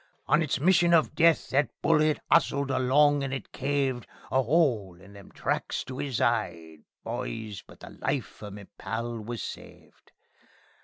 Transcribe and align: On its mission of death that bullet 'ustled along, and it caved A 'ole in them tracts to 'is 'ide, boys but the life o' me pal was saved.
On 0.25 0.41
its 0.41 0.59
mission 0.59 0.95
of 0.95 1.13
death 1.13 1.51
that 1.51 1.69
bullet 1.83 2.17
'ustled 2.31 2.71
along, 2.71 3.23
and 3.23 3.31
it 3.31 3.51
caved 3.51 4.07
A 4.31 4.37
'ole 4.37 4.99
in 4.99 5.13
them 5.13 5.31
tracts 5.31 5.83
to 5.83 5.99
'is 5.99 6.19
'ide, 6.19 6.79
boys 7.03 7.61
but 7.61 7.81
the 7.81 7.91
life 7.91 8.41
o' 8.41 8.49
me 8.49 8.65
pal 8.79 9.19
was 9.19 9.43
saved. 9.43 10.11